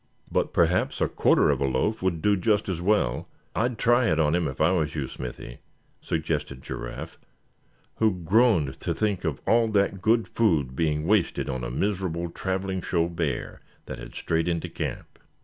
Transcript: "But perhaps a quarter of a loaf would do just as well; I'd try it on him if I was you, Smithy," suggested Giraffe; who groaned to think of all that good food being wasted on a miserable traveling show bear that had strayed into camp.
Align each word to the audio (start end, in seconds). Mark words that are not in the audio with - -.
"But 0.31 0.51
perhaps 0.51 0.99
a 0.99 1.07
quarter 1.07 1.51
of 1.51 1.61
a 1.61 1.67
loaf 1.67 2.01
would 2.01 2.23
do 2.23 2.35
just 2.35 2.67
as 2.67 2.81
well; 2.81 3.27
I'd 3.55 3.77
try 3.77 4.07
it 4.09 4.19
on 4.19 4.33
him 4.33 4.47
if 4.47 4.59
I 4.59 4.71
was 4.71 4.95
you, 4.95 5.05
Smithy," 5.07 5.59
suggested 6.01 6.63
Giraffe; 6.63 7.19
who 7.97 8.11
groaned 8.23 8.79
to 8.79 8.95
think 8.95 9.25
of 9.25 9.41
all 9.45 9.67
that 9.67 10.01
good 10.01 10.27
food 10.27 10.75
being 10.75 11.05
wasted 11.05 11.47
on 11.49 11.63
a 11.63 11.69
miserable 11.69 12.31
traveling 12.31 12.81
show 12.81 13.07
bear 13.09 13.61
that 13.85 13.99
had 13.99 14.15
strayed 14.15 14.47
into 14.47 14.69
camp. 14.69 15.19